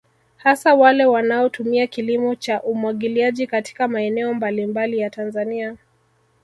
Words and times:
Hasa 0.37 0.75
wale 0.75 1.05
wanaotumia 1.05 1.87
kilimo 1.87 2.35
cha 2.35 2.61
umwagiliaji 2.63 3.47
katika 3.47 3.87
maeneo 3.87 4.33
mbalimbali 4.33 4.99
ya 4.99 5.09
Tanzania 5.09 5.77